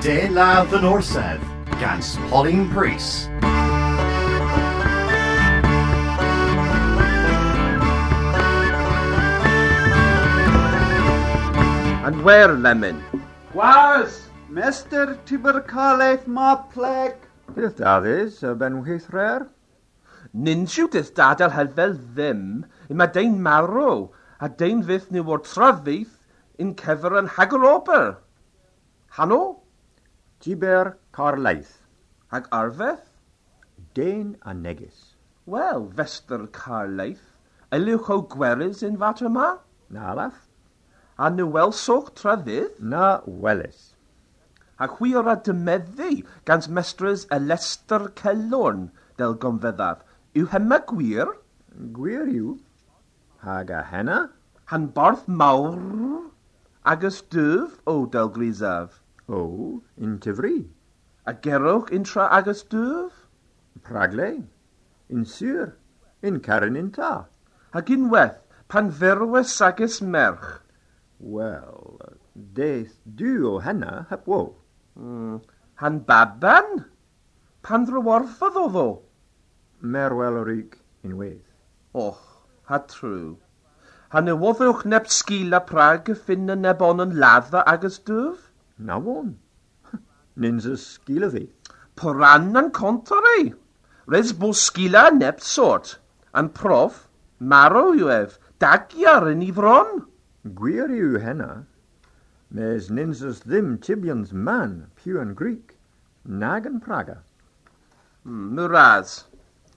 De 0.00 0.28
Lav 0.30 0.70
the 0.70 0.78
Norseth, 0.78 1.42
Gans 1.80 2.16
Pauline 2.30 2.70
Priest. 2.70 3.28
And 12.08 12.24
where, 12.24 12.54
Lemon? 12.54 13.04
Was, 13.52 14.30
Mr. 14.50 15.18
Tuberculaeth 15.26 16.26
ma 16.26 16.54
pleg. 16.56 17.12
Beth 17.54 17.76
dafis, 17.76 18.38
y 18.48 18.54
benwchith 18.62 19.10
rher? 19.12 19.44
Ninsiw 20.32 20.88
dydd 20.94 21.10
dadal 21.18 21.52
helfel 21.52 21.92
ddim, 21.98 22.64
i 22.88 22.96
mae 22.96 23.12
dein 23.12 23.36
marw, 23.44 24.08
a 24.40 24.48
dein 24.48 24.80
fydd 24.88 25.12
ni 25.12 25.20
wrth 25.20 25.52
trafydd 25.52 26.16
in 26.64 26.72
cefer 26.80 27.18
yn 27.20 27.28
hagor 27.36 27.68
ober. 27.74 28.08
Hano, 29.20 29.42
Tiber 30.40 30.96
Carlaeth, 31.12 31.76
ag 32.32 32.48
arfeth? 32.62 33.04
Dain 33.92 34.38
a 34.48 34.56
Negus. 34.56 35.10
Wel, 35.44 35.90
fester 36.00 36.46
carleith, 36.56 37.34
yliwch 37.68 38.08
o 38.16 38.22
gweris 38.36 38.80
in 38.80 38.96
fat 38.96 39.20
yma, 39.28 39.58
Na 39.92 40.14
alaf? 40.14 40.47
a 41.18 41.28
ny 41.34 41.42
welsoch 41.54 42.10
trafydd 42.14 42.78
na 42.78 43.06
welys. 43.44 43.94
A 44.78 44.86
chwi 44.86 45.16
ora 45.20 45.34
dymeddi 45.46 46.22
gans 46.46 46.68
mestres 46.68 47.24
y 47.34 47.38
Lester 47.42 48.04
Celwn 48.20 48.84
del 49.18 49.34
gonfeddaf. 49.44 50.04
Yw 50.38 50.46
hema 50.52 50.78
gwir? 50.90 51.32
Gwir 51.96 52.30
yw. 52.30 52.52
Hag 53.42 53.72
a 53.74 53.82
henna? 53.90 54.18
Han 54.70 54.86
barth 54.94 55.26
mawr 55.26 55.74
agos 56.92 57.18
dyf 57.34 57.80
o 57.86 58.06
del 58.06 58.30
grisaf. 58.36 59.02
O, 59.28 59.82
in 59.96 60.18
tyfri. 60.22 60.68
A 61.26 61.34
gerwch 61.34 61.90
intra 61.92 62.28
agos 62.38 62.62
dyf? 62.62 63.26
Pragle, 63.82 64.44
In 65.08 65.24
sur, 65.24 65.74
In 66.22 66.40
carin 66.40 66.76
un 66.76 66.90
ta. 66.90 67.26
Hag 67.72 67.90
unwaith, 67.90 68.38
pan 68.68 68.90
ferwes 68.92 69.60
agos 69.60 70.00
merch. 70.00 70.62
Wel, 71.18 71.98
des 72.34 72.94
du 73.04 73.44
o 73.46 73.58
hynna, 73.60 74.06
heb 74.10 74.26
wo. 74.26 74.54
Mm. 74.94 75.40
Han 75.82 75.98
baban? 76.06 76.84
Pan 77.62 77.86
ddryworfodd 77.86 78.58
oedd 78.62 78.78
o? 78.78 78.88
Merwel 79.82 80.38
o'r 80.40 80.50
ig 80.54 80.78
unwaith. 81.06 81.42
Och, 81.98 82.20
ha 82.70 82.78
trw. 82.90 83.34
Han 84.14 84.30
ywoddwch 84.32 84.84
neb 84.88 85.10
sgila 85.12 85.60
prag 85.68 86.08
y 86.08 86.16
ffyn 86.16 86.54
y 86.54 86.56
neb 86.56 86.82
on 86.86 87.02
yn 87.04 87.16
ladda 87.22 87.64
agos 87.72 87.98
dyf? 88.08 88.48
Na 88.78 88.96
won. 89.02 89.34
Hm, 89.90 90.02
Nins 90.44 90.68
y 90.70 90.76
sgila 90.80 91.28
fi. 91.34 91.44
Poran 91.98 92.54
yn 92.56 92.70
contor 92.78 93.26
ei. 93.34 93.50
Res 94.08 94.30
bo 94.32 94.54
sgila 94.54 95.08
neb 95.12 95.42
sort. 95.44 95.98
An 96.32 96.52
prof, 96.54 97.08
marw 97.38 97.90
yw 97.98 98.14
ef. 98.14 98.38
Dagiar 98.62 99.28
yn 99.32 99.42
i 99.44 99.50
fron. 99.54 100.07
Gwir 100.54 100.92
yw 100.94 101.18
henna, 101.20 101.66
mes 102.50 102.88
ninsys 102.88 103.42
ddim 103.44 103.76
tibians 103.84 104.32
man 104.32 104.86
piw 104.96 105.18
yn 105.20 105.34
Greek, 105.36 105.74
nag 106.24 106.66
yn 106.70 106.78
Praga. 106.80 107.18
Mm, 108.24 108.58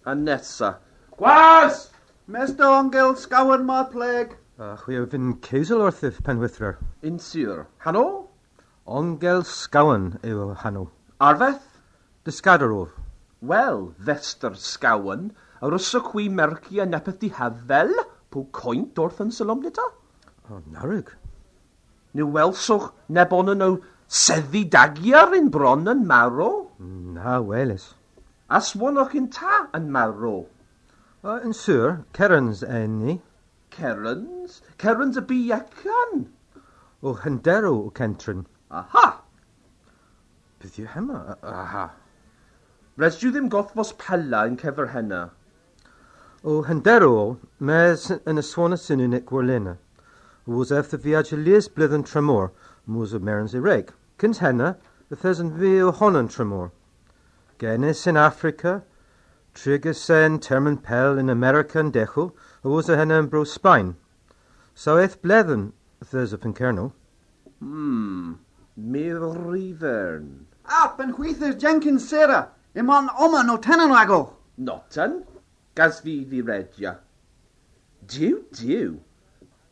a 0.06 0.14
nesa. 0.16 0.78
Gwas! 1.18 1.90
Mes 2.28 2.54
dy 2.58 2.64
ongel 2.64 3.16
sgawen 3.18 3.66
ma 3.66 3.84
pleg. 3.92 4.38
Ach, 4.62 4.86
wy 4.88 5.02
fy'n 5.12 5.34
ceisel 5.46 5.82
wrthyf 5.84 6.22
penwythrar. 6.26 6.78
Un 7.04 7.20
sir. 7.20 7.66
Hano? 7.86 8.06
Ongel 8.86 9.44
sgawen 9.44 10.20
yw 10.24 10.54
hano. 10.64 10.90
Arfeth? 11.20 11.82
Dysgadar 12.26 12.74
o'r. 12.74 12.92
Wel, 13.42 13.90
fester 14.06 14.54
sgawen, 14.56 15.32
a 15.62 15.70
ryswch 15.74 16.14
wy 16.14 16.30
merci 16.30 16.80
a 16.80 16.86
nepeth 16.86 17.20
di 17.24 17.32
hefel, 17.34 17.94
pw 18.32 18.46
coint 18.56 19.02
wrth 19.02 19.22
yn 19.26 19.34
sylom 19.34 19.66
nita? 19.66 19.88
O, 20.52 20.60
narig. 20.68 21.16
Ni 22.14 22.24
welswch 22.36 22.90
neb 23.08 23.32
ond 23.32 23.54
yn 23.54 23.64
o 23.64 23.70
seddi 24.22 24.66
dagiar 24.74 25.32
yn 25.38 25.48
bron 25.54 25.88
yn 25.88 26.02
marw. 26.08 26.50
Na, 27.16 27.38
weles. 27.40 27.86
As 28.58 28.74
wonwch 28.76 29.14
yn 29.16 29.30
ta 29.32 29.62
yn 29.78 29.88
marw. 29.96 30.42
Uh, 31.24 31.38
yn 31.48 31.56
sur, 31.56 32.02
Kerens 32.18 32.64
en 32.68 32.98
ni. 33.00 33.16
Kerens? 33.72 34.60
Cerans 34.82 35.20
y 35.22 35.24
biacan? 35.30 36.26
O 37.00 37.14
hynderw 37.24 37.86
o 37.86 37.92
Kentrin. 38.00 38.44
Aha! 38.82 39.06
Bydd 40.60 40.82
yw 40.82 40.90
hema? 40.98 41.22
Aha. 41.48 41.86
Res 43.00 43.22
yw 43.24 43.32
ddim 43.32 43.48
gothfos 43.54 43.94
pella 44.04 44.44
yn 44.50 44.60
cefer 44.60 44.92
henna. 44.98 45.22
O 46.44 46.60
hynderw 46.68 47.16
o, 47.22 47.24
mes 47.72 48.10
yn 48.20 48.42
y 48.42 48.46
swan 48.50 48.76
y 48.76 48.82
synwnig 48.82 49.32
wyrlena. 49.32 49.78
O 50.48 50.58
was 50.58 50.72
ef 50.72 50.90
the 50.90 50.98
viage 50.98 51.34
lies 51.34 51.68
blydd 51.70 51.94
yn 51.94 52.04
tremor, 52.04 52.52
mwys 52.88 53.14
o 53.14 53.20
merens 53.20 53.54
i 53.54 53.60
reg. 53.60 53.94
Cyns 54.18 54.40
henna, 54.42 54.76
y 55.12 55.16
thes 55.16 55.40
yn 55.44 55.52
fi 55.58 55.76
o 55.82 55.92
hon 55.92 56.18
yn 56.18 56.30
tremor. 56.30 56.72
Genis 57.60 58.08
in 58.08 58.18
Africa, 58.18 58.82
Trigus 59.54 60.10
en 60.10 60.40
termen 60.40 60.78
pel 60.78 61.18
in 61.18 61.30
America 61.30 61.80
and 61.80 61.92
decho, 61.92 62.34
a 62.64 62.70
was 62.70 62.88
a 62.88 62.96
henna 62.96 63.22
bro 63.24 63.44
Spain. 63.44 63.98
So 64.74 64.98
eth 64.98 65.22
blethen, 65.22 65.74
there's 66.10 66.34
up 66.34 66.46
in 66.46 66.54
Colonel. 66.54 66.94
Hmm, 67.60 68.36
Meryl 68.80 69.36
Rivern. 69.36 70.46
Ap 70.66 71.00
yn 71.00 71.14
chwythyr 71.14 71.60
Jenkins 71.60 72.08
Sarah. 72.08 72.50
Iman 72.74 73.10
oma 73.20 73.44
no 73.44 73.58
tenan 73.58 73.92
ago. 73.92 74.38
Notan, 74.58 75.26
gas 75.76 76.00
fi 76.00 76.24
fi 76.24 76.42
redia. 76.42 77.00
Diw, 78.08 78.46
diw. 78.56 79.00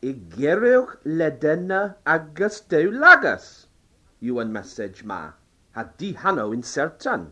I 0.02 0.14
gerywch 0.14 0.96
ledyna 1.04 1.96
agos 2.06 2.60
dew 2.68 2.88
lagas. 2.90 3.66
Yw 4.24 4.38
yn 4.40 4.52
mesaj 4.54 5.02
ma. 5.04 5.34
A 5.76 5.84
di 5.98 6.14
hanno 6.16 6.46
in 6.56 6.62
sertan. 6.64 7.26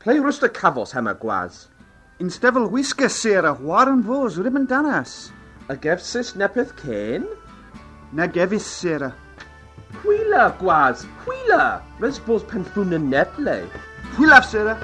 Play 0.00 0.16
rwst 0.22 0.46
y 0.48 0.50
cafos 0.56 0.94
hema 0.96 1.12
gwaz. 1.20 1.66
In 2.18 2.32
stefel 2.32 2.70
whiskas 2.72 3.20
Sarah, 3.20 3.52
waren 3.60 4.00
vos 4.02 4.38
ribbon 4.40 4.64
danas. 4.64 5.30
A 5.68 5.76
gefsys 5.76 6.32
nepeth 6.34 6.72
cen? 6.80 7.28
Na 8.12 8.26
gefis 8.26 8.64
Sarah. 8.64 9.12
Hwyla, 10.00 10.56
gwaz, 10.56 11.04
hwyla. 11.26 11.82
Res 12.00 12.18
bos 12.24 12.48
penffwn 12.48 12.96
yn 12.96 13.10
netle. 13.12 13.60
Hwylaf 14.16 14.48
Sarah. 14.48 14.80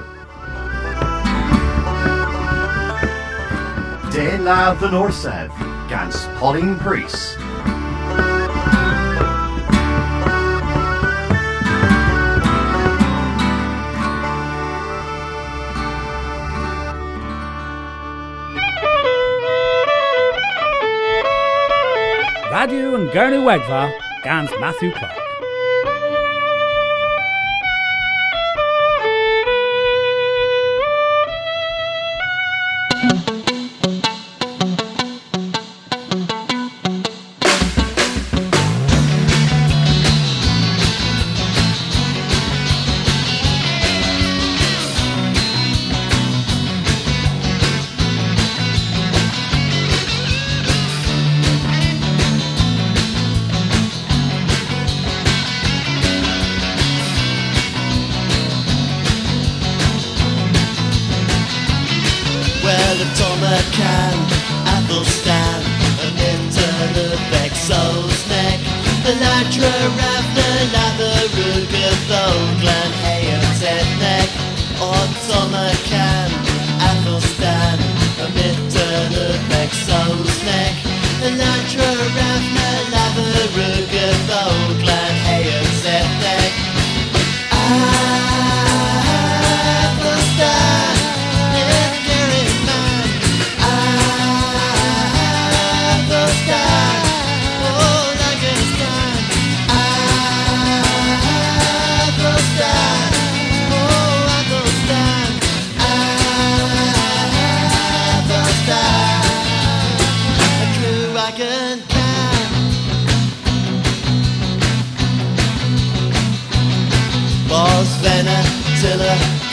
De 4.13 4.37
la 4.45 4.75
the 4.77 4.93
Norsef, 4.93 5.72
gans 5.93 6.25
Pauline 6.39 6.75
Priest. 6.79 7.37
Radio 22.51 22.95
and 22.95 23.11
Gurney 23.11 23.37
Wedva, 23.37 23.93
Gans 24.23 24.49
Matthew 24.59 24.91
Clark. 24.93 25.22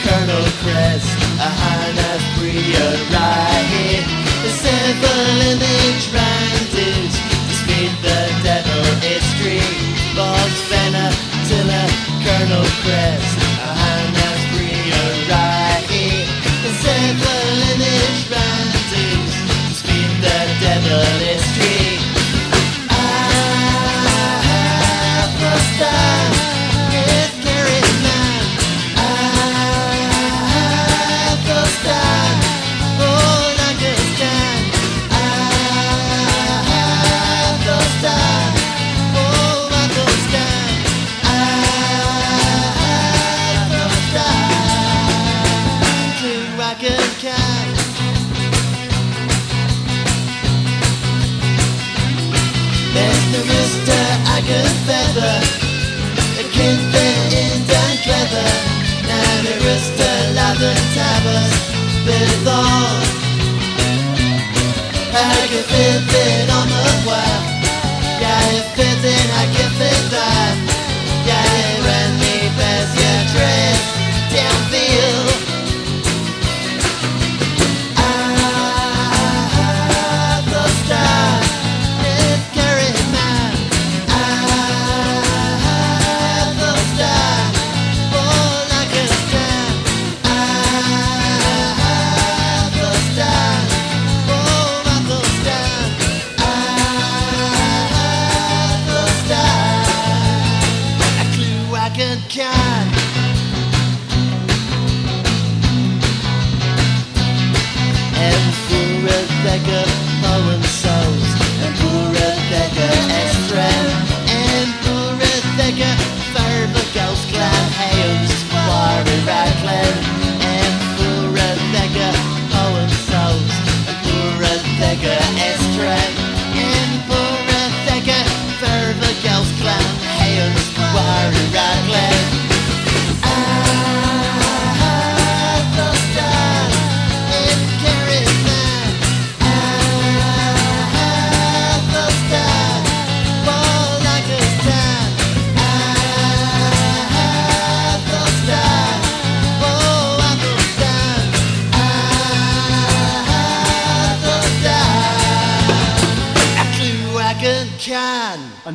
Colonel 0.03 0.45
Crest, 0.61 1.11
a 1.39 1.49
Hannah, 1.61 2.17
Bria, 2.37 2.87
Ryan, 3.13 4.03
the 4.43 4.51
seven 4.63 5.27
image 5.53 6.05
ranges, 6.13 7.13
to 7.17 7.53
speed 7.61 7.93
the 8.01 8.19
devil 8.43 8.85
is 9.05 9.23
street. 9.33 9.77
Balls, 10.15 10.57
Venna, 10.69 11.07
Tilla, 11.47 11.83
Colonel 12.23 12.67
Crest, 12.83 13.40
Tabas 62.01 62.05
Bit 62.05 62.47
all 62.47 63.01
Agatha 65.13 66.01
bit 66.11 66.49
on 66.49 66.67
the 66.67 67.03
web 67.07 67.41
Yeah, 68.21 68.57
it 68.57 68.65
fit 68.75 69.05
in 69.05 69.29
Agatha 69.41 70.09
that 70.09 70.40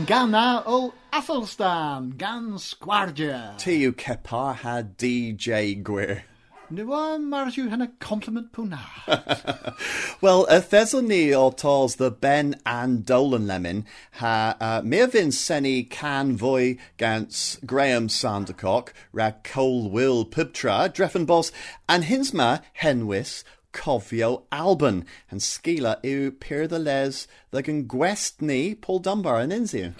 Stan. 0.06 0.18
And 0.18 0.30
gan 0.30 0.30
na 0.30 0.62
o 0.66 0.94
Athelstan, 1.12 2.16
gan 2.16 2.52
Sgwardia. 2.58 3.58
Tu 3.58 3.92
kepar 3.92 4.54
ha 4.56 4.82
DJ 4.82 5.82
Gwir. 5.82 6.22
Nwa 6.70 7.20
mar 7.20 7.46
yw 7.46 7.68
hynna 7.70 7.88
compliment 8.00 8.52
pwna. 8.52 8.78
Well, 10.20 10.46
y 10.50 10.60
thesol 10.60 11.04
ni 11.04 11.34
o 11.34 11.50
tos 11.50 11.96
the 11.96 12.10
Ben 12.10 12.56
and 12.64 13.04
Dolan 13.04 13.46
Lemon 13.46 13.84
ha 14.12 14.56
uh, 14.60 14.80
mi 14.82 14.98
a 15.00 15.08
fin 15.08 15.30
seni 15.30 15.84
can 15.84 16.38
fwy 16.38 16.78
gans 16.96 17.58
Graham 17.66 18.08
Sandercock 18.08 18.92
ra 19.12 19.32
Cole 19.44 19.90
Will 19.90 20.24
Pibtra 20.24 20.88
dreffen 20.88 21.26
bos 21.26 21.52
and 21.88 22.04
hins 22.04 22.32
ma 22.32 22.58
henwys 22.80 23.44
cofio 23.76 24.44
Alban 24.50 25.04
and 25.30 25.40
skila 25.40 26.02
yw 26.02 26.30
pyr 26.40 26.66
the 26.66 26.78
les 26.78 27.28
the 27.50 27.62
gwest 27.62 28.40
ni 28.40 28.74
Paul 28.74 29.00
Dunbar 29.00 29.40
and 29.40 29.52
Insia. 29.52 29.94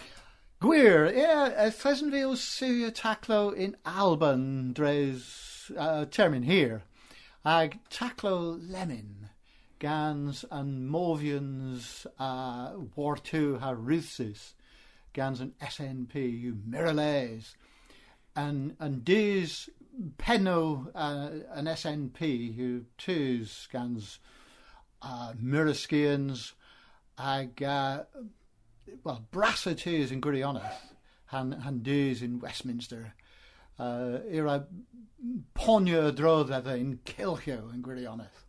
Gwir, 0.62 1.12
ie, 1.12 1.66
y 1.66 1.70
pheasant 1.70 2.10
fi 2.10 2.90
taclo 2.90 3.54
in 3.54 3.76
Alban 3.84 4.72
dres 4.72 5.70
uh, 5.76 6.06
termin 6.06 6.44
here. 6.44 6.84
Ag 7.44 7.78
taclo 7.90 8.58
lemon, 8.58 9.28
gans 9.78 10.46
and 10.50 10.88
Movians 10.88 12.06
uh, 12.18 12.72
War 12.96 13.18
II 13.32 13.58
ha 13.58 13.74
gans 15.12 15.40
an 15.40 15.52
SNP 15.60 16.14
yw 16.14 16.62
Miralays, 16.66 17.54
and 18.34 18.74
and 18.80 19.04
dis 19.04 19.68
penno 20.18 20.88
uh, 20.94 21.30
an 21.54 21.66
SNP 21.66 22.54
who 22.56 22.84
twos 22.98 23.50
scans 23.50 24.18
uh, 25.02 25.32
Miraskians 25.42 26.52
ag 27.18 27.62
uh, 27.62 28.02
well, 29.04 29.24
Brassaters 29.32 30.10
in 30.10 30.20
Gwirioneth, 30.20 30.94
han, 31.26 31.52
han 31.52 31.82
in 31.86 32.40
Westminster. 32.40 33.14
Uh, 33.78 34.18
era 34.30 34.66
ponio 35.54 36.10
drodd 36.12 36.50
in 36.78 36.98
Kilchio 37.04 37.72
in 37.72 37.82
Gwirioneth. 37.82 38.44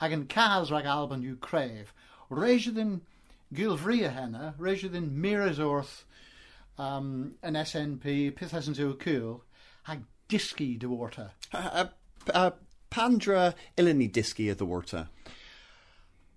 Hag 0.00 0.12
yn 0.12 0.26
cas 0.26 0.70
rag 0.70 0.86
Alban 0.86 1.24
yw 1.26 1.38
cref. 1.42 1.92
Reisio 2.30 2.74
ddyn 2.74 3.00
gilfria 3.54 4.12
henna, 4.14 4.54
reisio 4.58 4.90
ddyn 4.92 5.10
miras 5.10 5.58
wrth 5.58 6.04
um, 6.78 7.34
an 7.42 7.58
SNP, 7.58 8.36
pithas 8.38 8.68
yn 8.70 8.76
sy'n 8.78 8.94
cool, 9.02 9.42
hag 9.88 10.04
disgi 10.28 10.78
de 10.78 10.88
warta. 10.88 11.32
Uh, 11.52 11.86
uh, 12.34 12.50
Pandra 12.90 13.54
ilini 13.76 14.10
diski 14.10 14.50
of 14.50 14.58
the 14.58 14.64
water. 14.64 15.08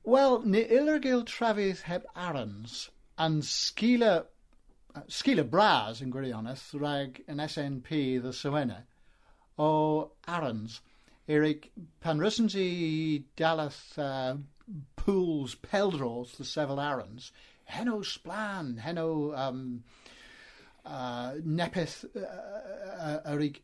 Well, 0.04 0.42
ni 0.44 0.64
ilergil 0.64 1.26
travis 1.26 1.82
heb 1.82 2.06
arans, 2.16 2.90
and 3.18 3.44
skila, 3.44 4.26
uh, 4.96 5.02
skila 5.08 5.50
bras 5.50 6.02
yn 6.02 6.12
gwirioneth, 6.12 6.74
rag 6.80 7.24
an 7.28 7.38
SNP 7.38 8.22
the 8.22 8.30
Sywena, 8.30 8.84
o 9.58 10.12
arans. 10.28 10.82
Eric, 11.28 11.72
pan 12.02 12.20
rysyn 12.20 12.50
i 12.56 13.24
dalath 13.38 13.98
uh, 13.98 14.36
pools 14.96 15.56
peldros 15.56 16.36
the 16.38 16.44
several 16.44 16.80
arans, 16.80 17.32
heno 17.66 18.02
splan, 18.02 18.80
heno 18.80 19.34
um, 19.36 19.84
uh, 20.86 21.34
nepeth 21.44 22.06
uh, 22.16 22.20
uh, 22.20 23.20
erig 23.26 23.62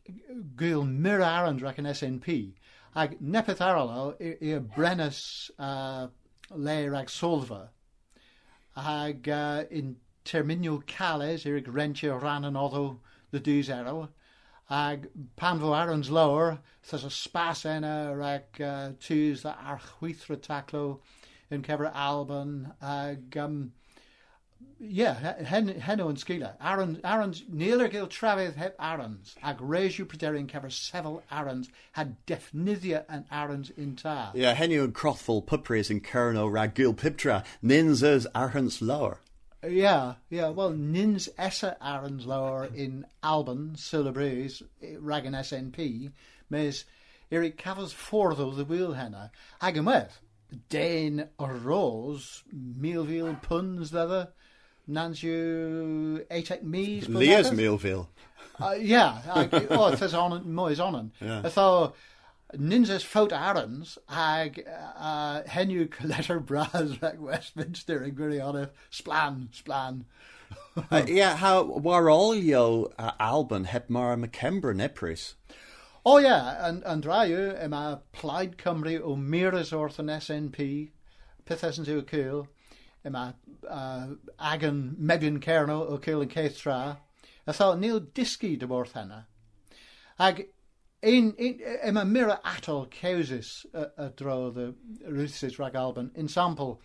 gwyl 0.56 0.86
mir 0.86 1.22
arans 1.22 1.62
rag 1.62 1.78
an 1.78 1.86
SNP. 1.86 2.54
Ag 2.96 3.20
nepeth 3.20 3.60
aralo 3.60 4.14
i'r 4.20 4.60
brenus 4.60 5.50
uh, 5.58 6.06
le 6.54 6.78
rag 6.90 7.08
solfa. 7.08 7.68
Ag 8.76 9.28
uh, 9.28 9.64
in 9.70 9.96
terminio 10.24 10.84
cales 10.86 11.46
i'r 11.46 11.60
rentio 11.62 12.20
ran 12.20 12.44
an 12.44 12.56
oddo 12.56 13.00
the 13.30 13.40
dus 13.40 13.68
erol. 13.68 14.08
Ag 14.70 15.08
pan 15.36 15.60
fo 15.60 15.72
arons 15.72 16.10
lower, 16.10 16.58
thas 16.82 17.04
a 17.04 17.10
spas 17.10 17.64
enna 17.64 18.14
rag 18.14 18.60
uh, 18.60 18.90
tus 19.00 19.42
the 19.42 19.54
archwythra 19.64 20.36
taclo 20.36 21.00
in 21.50 21.62
Kevra 21.62 21.90
Alban. 21.94 22.72
Ag 22.82 23.36
um, 23.36 23.72
yeah, 24.80 25.42
hen, 25.42 25.68
heno 25.68 26.08
yn 26.08 26.16
sgila. 26.16 26.52
Arons, 26.60 27.00
arons, 27.02 27.42
níl 27.50 27.82
gil 27.90 28.06
trafydd 28.06 28.56
heb 28.56 28.76
arons, 28.78 29.34
ag 29.42 29.58
reisiw 29.58 30.06
pryderin 30.06 30.48
cefer 30.50 30.70
several 30.70 31.22
arons, 31.30 31.68
had 31.92 32.14
defnyddia 32.26 33.04
and 33.08 33.24
arons 33.30 33.70
in 33.76 33.96
ta. 33.96 34.30
Yeah, 34.34 34.54
Henio 34.54 34.84
and 34.84 34.94
Crothful 34.94 35.42
Pupris 35.42 35.90
and 35.90 36.04
Kerno 36.04 36.48
Ragul 36.50 36.94
Piptra, 36.94 37.44
Ninzas 37.62 38.26
Arhans 38.34 38.80
Lower. 38.80 39.20
Yeah, 39.66 40.14
yeah, 40.30 40.50
well, 40.50 40.70
nins 40.70 41.28
essa 41.36 41.76
arons 41.82 42.26
lower 42.26 42.68
in 42.72 43.04
Alban, 43.24 43.74
Silabrees, 43.74 44.62
rag 45.00 45.26
an 45.26 45.32
SNP, 45.32 46.12
mes 46.48 46.84
Eric 47.32 47.58
Cavas 47.58 47.92
fforddol 47.92 48.54
the 48.56 48.64
wheel 48.64 48.92
henna, 48.92 49.32
ag 49.60 49.76
yn 49.76 49.84
wedd, 49.90 50.12
Dain 50.70 51.28
a 51.38 51.52
rose, 51.52 52.44
Mealville 52.54 53.42
puns 53.42 53.92
leather, 53.92 54.28
yw 54.88 56.24
eitek 56.30 56.62
mis. 56.62 57.08
Leas 57.08 57.52
Millville. 57.52 58.08
Uh, 58.60 58.74
yeah, 58.80 59.22
ag, 59.34 59.66
oh, 59.70 59.92
it 59.92 59.98
says 59.98 60.14
on 60.14 60.50
moes 60.52 60.80
on. 60.80 61.12
Yeah. 61.20 61.42
Ytho, 61.42 61.92
ninjas 62.56 63.04
fout 63.04 63.30
arons 63.30 63.98
ag 64.08 64.64
uh, 64.96 65.42
letter 66.02 66.40
bras 66.50 67.00
rag 67.02 67.20
Westminster 67.20 68.02
yn 68.02 68.16
gwirionedd 68.16 68.70
splan, 68.90 69.48
splan. 69.52 70.04
uh, 70.90 71.04
yeah, 71.06 71.36
how 71.36 71.64
warolio 71.64 72.92
uh, 72.98 73.12
Alban 73.20 73.64
heb 73.64 73.88
mar 73.88 74.16
McKember 74.16 74.74
nepris. 74.74 75.34
Oh 76.06 76.18
yeah, 76.18 76.66
and, 76.66 76.82
and 76.84 77.04
raiw 77.04 77.54
yma 77.62 78.00
Plaid 78.12 78.56
Cymru 78.56 79.00
o 79.02 79.14
miras 79.14 79.72
wrth 79.76 80.00
yn 80.00 80.08
SNP, 80.08 80.88
pethau 81.44 81.74
sy'n 81.74 81.90
yw 81.92 82.02
cwl, 82.08 82.46
yma 83.06 83.34
uh, 83.68 84.06
agan 84.38 84.96
Mebyon 85.00 85.40
Kernow 85.40 85.88
o 85.88 85.98
cwl 85.98 86.24
yn 86.26 86.32
ceith 86.32 86.62
tra, 86.62 86.98
a 87.46 87.52
tho 87.52 87.74
nil. 87.74 88.06
Ag 90.18 90.46
un, 91.02 91.34
un, 91.38 91.60
yma 91.86 92.04
mira 92.04 92.40
atol 92.44 92.88
cewsis 92.90 93.64
y, 93.72 93.86
y 93.98 94.08
dro 94.16 94.50
the 94.50 94.74
Ruthsis 95.06 95.58
rag 95.58 95.76
Alban, 95.76 96.10
in 96.14 96.28
sample, 96.28 96.80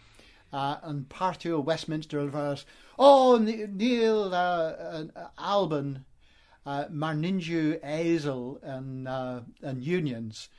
uh, 0.52 0.78
yn 0.88 1.06
parti 1.10 1.52
o 1.52 1.60
Westminster 1.60 2.20
ylfars, 2.20 2.66
o, 2.98 3.38
ni- 3.38 3.66
Neil 3.68 4.34
uh, 4.34 5.08
uh, 5.16 5.30
Alban, 5.38 6.06
uh, 6.66 6.86
ninju 6.86 7.80
ezel 7.84 8.60
and, 8.64 9.08
uh, 9.08 9.42
and 9.62 9.84
unions, 9.84 10.50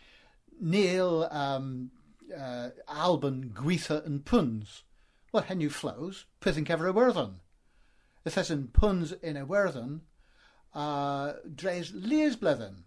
Neil 0.60 1.28
um, 1.30 1.90
uh, 2.36 2.70
Alban 2.88 3.52
gweitha 3.54 4.04
and 4.04 4.24
puns. 4.24 4.82
Well, 5.34 5.42
hen 5.42 5.60
you 5.60 5.68
flows, 5.68 6.26
pith 6.38 6.56
yn 6.56 6.64
werddon. 6.94 7.40
If 8.24 8.36
there's 8.36 8.52
yn 8.52 8.68
puns 8.68 9.10
in 9.10 9.36
a 9.36 9.44
werddon, 9.44 10.02
uh, 10.72 11.32
dres 11.52 11.92
lees 11.92 12.36
blethen. 12.36 12.84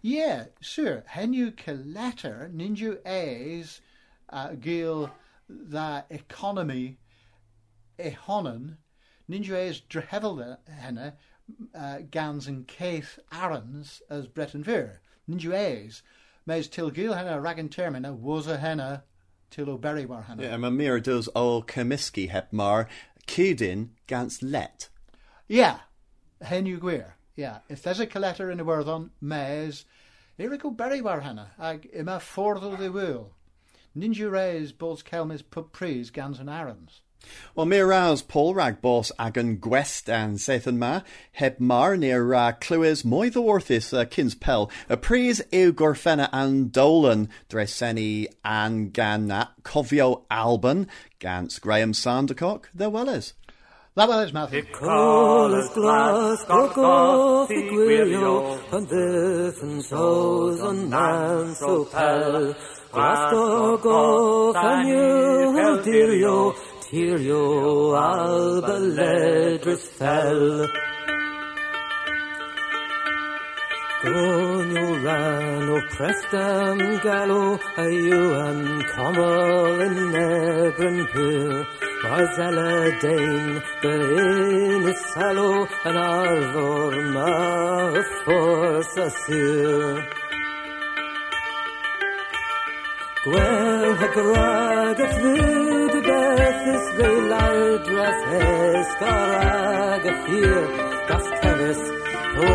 Yeah, 0.00 0.44
sure. 0.60 1.02
You 1.16 1.52
letter 1.66 2.48
ninju 2.54 3.04
ees 3.04 3.80
uh, 4.28 4.54
gil 4.54 5.10
the 5.48 6.04
economy 6.08 6.98
ehonen 7.98 8.76
ninju 9.28 9.52
ees 9.52 9.80
drehevel 9.80 10.58
henne 10.68 11.14
uh, 11.74 11.98
gans 12.08 12.46
and 12.46 12.68
arons 13.32 14.02
as 14.08 14.28
Breton 14.28 14.62
Veer. 14.62 15.00
Ninju 15.28 15.52
ees 15.52 16.04
mes 16.46 16.68
til 16.68 16.92
gil 16.92 17.14
henne 17.14 17.42
ragan 17.42 17.68
termina 17.68 18.14
was 18.14 18.46
a 18.46 18.58
henna 18.58 19.02
til 19.52 19.68
o 19.68 19.76
berry 19.76 20.06
war 20.06 20.22
henna. 20.22 20.42
Yeah, 20.42 20.56
ma 20.56 20.70
mir 20.70 20.98
does 20.98 21.28
o 21.34 21.62
Comiskey 21.62 22.30
heb 22.30 22.52
mar 22.52 22.88
Cudin 23.26 23.90
gans 24.06 24.42
let. 24.42 24.88
Yeah, 25.46 25.80
hen 26.40 26.66
you 26.66 26.78
gwir. 26.78 27.12
Yeah, 27.36 27.58
if 27.68 27.82
there's 27.82 28.00
a 28.00 28.06
collector 28.06 28.50
in 28.50 28.58
the 28.58 28.64
werddon, 28.64 29.10
mes, 29.20 29.84
here 30.36 30.56
go 30.56 30.70
berry 30.70 31.00
war 31.00 31.20
hanna, 31.20 31.52
ag 31.58 31.88
ima 31.92 32.18
fforddol 32.18 32.78
de 32.78 32.90
will. 32.90 33.32
Ninju 33.96 34.30
reis 34.30 34.72
bols 34.72 35.02
kelmis 35.04 35.42
pub 35.48 35.72
pris 35.72 36.10
gans 36.10 36.38
and 36.40 36.48
arons. 36.48 37.00
Well, 37.54 37.66
mir 37.66 37.86
rouse 37.86 38.22
Paul 38.22 38.54
rag 38.54 38.80
boss 38.80 39.12
agan 39.18 39.56
gwest 39.56 40.08
and 40.08 40.38
Sethan 40.38 40.78
ma 40.78 41.00
heb 41.32 41.60
mar 41.60 41.96
near 41.96 42.32
uh, 42.34 42.52
clues 42.52 43.04
moi 43.04 43.28
the 43.28 43.42
worthis 43.42 43.96
uh, 43.96 44.04
kins 44.04 44.34
pel 44.34 44.70
a 44.88 44.96
pries 44.96 45.42
ew 45.52 45.72
gorfena 45.72 46.28
and 46.32 46.72
dolan 46.72 47.28
dreseni 47.50 48.26
and 48.44 48.92
gan 48.92 49.26
na 49.26 49.46
cofio 49.62 50.22
alban 50.30 50.88
gans 51.18 51.58
Graham 51.58 51.92
Sandercock 51.92 52.64
there 52.74 52.90
well 52.90 53.08
is. 53.08 53.34
That 53.94 54.08
well 54.08 54.20
is 54.20 54.32
Matthew. 54.32 54.62
Colas 54.72 55.68
glas, 55.74 56.42
gorgoth 56.48 57.50
i 57.52 57.58
gwylio, 57.68 58.30
pan 58.70 58.86
ddydd 58.88 59.58
yn 59.66 59.82
sos 59.84 60.62
yn 60.64 60.78
man 60.88 61.50
so 61.58 61.74
pel. 61.92 62.54
Glas 62.94 63.26
gorgoth 63.34 64.56
a 64.56 64.70
niw 64.86 65.52
hel 65.58 65.76
dirio, 65.84 66.38
Tirio 66.92 67.96
alba 67.96 68.76
ledris 68.96 69.84
fell. 69.98 70.68
Gonio 74.02 74.88
ran 75.02 75.70
oh, 75.70 75.76
o 75.76 75.80
prestam 75.94 76.78
gallo 77.02 77.58
a 77.78 77.86
yuan 78.08 78.60
comel 78.92 79.80
in 79.86 79.96
nebren 80.12 80.98
pur. 81.12 81.66
Was 82.04 82.38
alla 82.46 82.72
dain 83.00 83.62
the 83.80 83.94
in 84.24 84.88
is 84.92 85.00
sallow 85.14 85.66
an 85.86 85.96
arvor 85.96 86.94
ma 87.14 88.02
force 88.22 88.96
assur. 88.98 90.21
Gwel 93.24 93.94
ha 94.00 94.06
grag 94.14 95.00
a 95.00 95.06
y 95.06 96.00
beth 96.06 96.64
is 96.74 96.86
rei 96.98 97.18
lardras 97.30 98.18
hes 98.30 98.90
garag 99.00 100.06
a 100.10 100.14
ffyr 100.22 100.64
das 101.08 101.28
tefys 101.42 101.82
o 102.46 102.48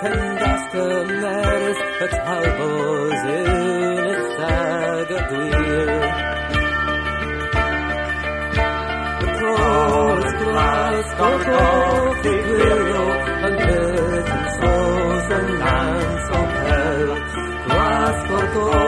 cendas 0.00 0.64
cymerys 0.72 1.84
y 2.02 2.08
talbos 2.16 3.22
yn 3.36 4.02
y 4.08 4.16
stag 4.24 5.14
a 5.18 5.22
gwir. 5.28 5.94
Y 9.22 9.30
cros 9.38 10.28
glas 10.42 11.16
gorgof 11.22 12.28
i 12.32 12.36
gwiro 12.50 13.06
yn 13.52 13.62
beth 13.62 14.36
yn 14.40 14.44
sos 14.58 15.32
yn 15.40 15.56
lans 15.62 16.30
o 16.42 16.44
hel. 16.58 17.18
Glas 17.70 18.30
gorgof 18.32 18.87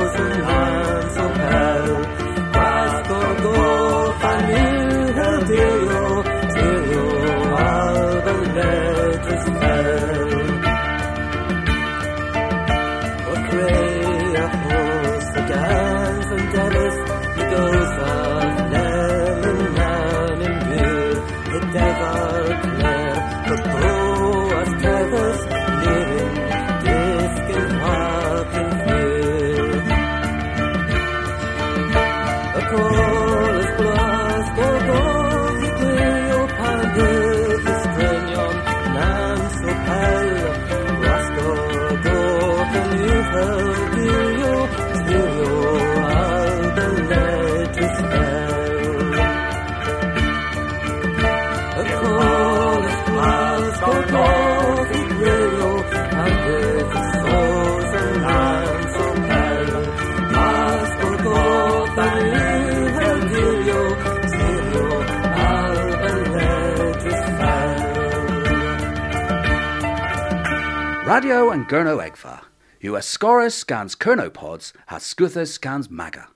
And 71.31 71.65
Gurno 71.65 72.05
Egfa. 72.05 72.41
You 72.81 72.97
are 72.97 73.01
Scorus 73.01 73.55
scans 73.55 73.95
Kernopods 73.95 74.73
has 74.87 75.03
Scuthus 75.03 75.53
scans 75.53 75.89
Maga. 75.89 76.27